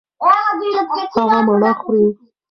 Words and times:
هغه 1.15 1.39
مڼه 1.45 1.71
خوري. 1.81 2.03